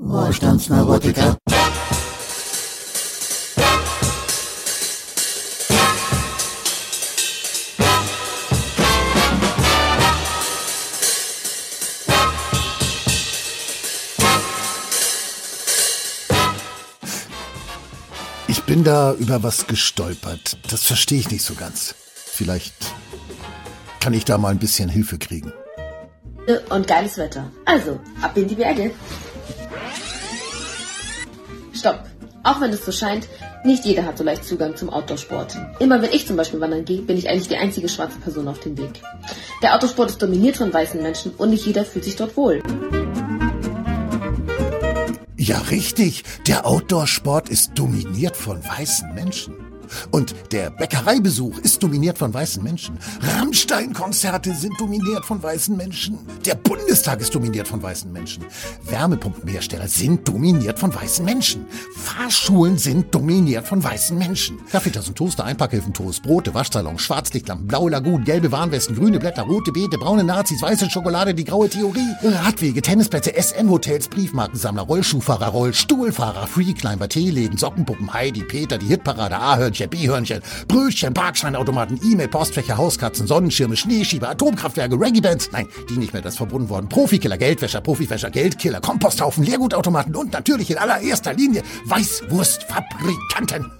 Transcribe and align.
Wohlstandsneurotiker. 0.00 1.36
Ich 18.46 18.62
bin 18.62 18.84
da 18.84 19.14
über 19.14 19.42
was 19.42 19.66
gestolpert. 19.66 20.58
Das 20.70 20.84
verstehe 20.84 21.18
ich 21.18 21.30
nicht 21.30 21.42
so 21.42 21.54
ganz. 21.54 21.96
Vielleicht 22.14 22.74
kann 23.98 24.14
ich 24.14 24.24
da 24.24 24.38
mal 24.38 24.50
ein 24.50 24.58
bisschen 24.58 24.88
Hilfe 24.88 25.18
kriegen. 25.18 25.52
Und 26.70 26.86
geiles 26.86 27.18
Wetter. 27.18 27.50
Also, 27.64 27.98
ab 28.22 28.36
in 28.36 28.46
die 28.46 28.54
Berge. 28.54 28.92
Stopp. 31.74 32.04
Auch 32.42 32.60
wenn 32.60 32.72
es 32.72 32.84
so 32.84 32.92
scheint, 32.92 33.28
nicht 33.64 33.84
jeder 33.84 34.04
hat 34.04 34.16
so 34.16 34.24
leicht 34.24 34.44
Zugang 34.44 34.76
zum 34.76 34.90
Outdoor-Sport. 34.90 35.56
Immer 35.80 36.00
wenn 36.00 36.12
ich 36.12 36.26
zum 36.26 36.36
Beispiel 36.36 36.60
wandern 36.60 36.84
gehe, 36.84 37.02
bin 37.02 37.16
ich 37.16 37.28
eigentlich 37.28 37.48
die 37.48 37.56
einzige 37.56 37.88
schwarze 37.88 38.18
Person 38.18 38.48
auf 38.48 38.60
dem 38.60 38.78
Weg. 38.78 39.02
Der 39.62 39.74
Outdoor-Sport 39.74 40.10
ist 40.10 40.22
dominiert 40.22 40.56
von 40.56 40.72
weißen 40.72 41.02
Menschen 41.02 41.32
und 41.36 41.50
nicht 41.50 41.66
jeder 41.66 41.84
fühlt 41.84 42.04
sich 42.04 42.16
dort 42.16 42.36
wohl. 42.36 42.62
Ja, 45.36 45.58
richtig. 45.70 46.24
Der 46.46 46.66
Outdoor-Sport 46.66 47.48
ist 47.48 47.72
dominiert 47.74 48.36
von 48.36 48.62
weißen 48.64 49.14
Menschen. 49.14 49.67
Und 50.10 50.34
der 50.52 50.70
Bäckereibesuch 50.70 51.58
ist 51.58 51.82
dominiert 51.82 52.18
von 52.18 52.32
weißen 52.32 52.62
Menschen. 52.62 52.98
Rammstein-Konzerte 53.20 54.54
sind 54.54 54.78
dominiert 54.80 55.24
von 55.24 55.42
weißen 55.42 55.76
Menschen. 55.76 56.18
Der 56.44 56.54
Bundestag 56.54 57.20
ist 57.20 57.34
dominiert 57.34 57.68
von 57.68 57.82
weißen 57.82 58.12
Menschen. 58.12 58.44
Wärmepumpenhersteller 58.84 59.88
sind 59.88 60.26
dominiert 60.26 60.78
von 60.78 60.94
weißen 60.94 61.24
Menschen. 61.24 61.66
Fahrschulen 61.96 62.78
sind 62.78 63.14
dominiert 63.14 63.66
von 63.66 63.82
weißen 63.82 64.16
Menschen. 64.16 64.58
Kaffeetassen, 64.70 65.14
Toaster, 65.14 65.44
Einpackhilfen, 65.44 65.92
Toast, 65.92 66.22
Brote, 66.22 66.54
Waschsalon, 66.54 66.98
Schwarzlichtlampen, 66.98 67.66
blaue 67.66 67.90
Lagunen, 67.90 68.24
gelbe 68.24 68.52
Warnwesten, 68.52 68.96
grüne 68.96 69.18
Blätter, 69.18 69.42
rote 69.42 69.72
Beete, 69.72 69.98
braune 69.98 70.24
Nazis, 70.24 70.62
weiße 70.62 70.90
Schokolade, 70.90 71.34
die 71.34 71.44
graue 71.44 71.68
Theorie, 71.68 72.14
Radwege, 72.22 72.82
Tennisplätze, 72.82 73.32
SM-Hotels, 73.34 74.08
Briefmarkensammler, 74.08 74.82
Rollschuhfahrer, 74.82 75.48
Rollstuhlfahrer, 75.48 76.46
Freeclimber, 76.46 77.08
Teeläden, 77.08 77.58
Sockenpuppen, 77.58 78.12
Heidi, 78.12 78.42
Peter, 78.42 78.78
die 78.78 78.86
Hitparade, 78.86 79.38
A-Hörnchen, 79.78 79.90
B-Hörnchen, 79.90 80.42
Brötchen, 80.66 81.14
Parkscheinautomaten, 81.14 82.00
E-Mail, 82.02 82.28
Postfächer, 82.28 82.76
Hauskatzen, 82.76 83.26
Sonnenschirme, 83.26 83.76
Schneeschieber, 83.76 84.28
Atomkraftwerke, 84.30 84.98
Reggae-Bands, 84.98 85.50
nein, 85.52 85.68
die 85.88 85.96
nicht 85.96 86.12
mehr, 86.12 86.22
das 86.22 86.34
ist 86.34 86.38
verbunden 86.38 86.68
worden, 86.68 86.88
Profikiller, 86.88 87.38
Geldwäscher, 87.38 87.80
Profifäscher, 87.80 88.30
Geldkiller, 88.30 88.80
Komposthaufen, 88.80 89.44
Leergutautomaten 89.44 90.16
und 90.16 90.32
natürlich 90.32 90.70
in 90.70 90.78
allererster 90.78 91.34
Linie 91.34 91.62
Weißwurstfabrikanten. 91.86 93.70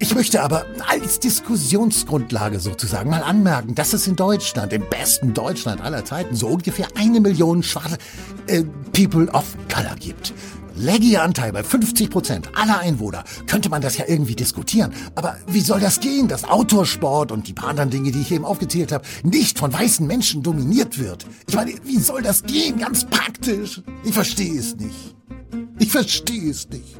Ich 0.00 0.14
möchte 0.14 0.42
aber 0.42 0.64
als 0.88 1.18
Diskussionsgrundlage 1.18 2.60
sozusagen 2.60 3.10
mal 3.10 3.22
anmerken, 3.22 3.74
dass 3.74 3.94
es 3.94 4.06
in 4.06 4.14
Deutschland, 4.14 4.72
im 4.72 4.88
besten 4.88 5.34
Deutschland 5.34 5.80
aller 5.80 6.04
Zeiten, 6.04 6.36
so 6.36 6.46
ungefähr 6.46 6.86
eine 6.94 7.20
Million 7.20 7.64
schwarze 7.64 7.98
äh, 8.46 8.62
People 8.92 9.28
of 9.32 9.44
Color 9.72 9.96
gibt. 9.96 10.32
Ihr 11.08 11.22
Anteil 11.22 11.52
bei 11.52 11.62
50 11.64 12.10
Prozent 12.10 12.48
aller 12.54 12.78
Einwohner, 12.78 13.24
könnte 13.46 13.68
man 13.68 13.82
das 13.82 13.96
ja 13.96 14.04
irgendwie 14.06 14.36
diskutieren. 14.36 14.92
Aber 15.14 15.36
wie 15.46 15.60
soll 15.60 15.80
das 15.80 16.00
gehen, 16.00 16.28
dass 16.28 16.44
Autosport 16.44 17.32
und 17.32 17.48
die 17.48 17.52
paar 17.52 17.70
anderen 17.70 17.90
Dinge, 17.90 18.12
die 18.12 18.20
ich 18.20 18.30
eben 18.30 18.44
aufgezählt 18.44 18.92
habe, 18.92 19.04
nicht 19.22 19.58
von 19.58 19.72
weißen 19.72 20.06
Menschen 20.06 20.42
dominiert 20.42 20.98
wird? 20.98 21.26
Ich 21.48 21.54
meine, 21.54 21.72
wie 21.84 21.98
soll 21.98 22.22
das 22.22 22.42
gehen, 22.44 22.78
ganz 22.78 23.04
praktisch? 23.04 23.82
Ich 24.04 24.12
verstehe 24.12 24.58
es 24.58 24.76
nicht. 24.76 25.16
Ich 25.78 25.90
verstehe 25.90 26.50
es 26.50 26.68
nicht. 26.68 26.96